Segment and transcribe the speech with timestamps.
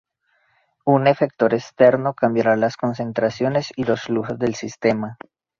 [0.83, 5.17] Un efector externo cambiará las concentraciones y los flujos del sistema.